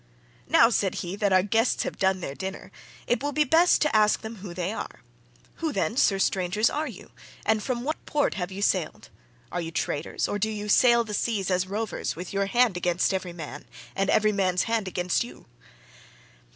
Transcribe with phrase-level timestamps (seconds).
[0.47, 2.71] "Now," said he, "that our guests have done their dinner,
[3.05, 5.03] it will be best to ask them who they are.
[5.57, 7.11] Who, then, sir strangers, are you,
[7.45, 9.09] and from what port have you sailed?
[9.51, 10.27] Are you traders?
[10.27, 14.09] or do you sail the seas as rovers with your hand against every man, and
[14.09, 15.45] every man's hand against you?"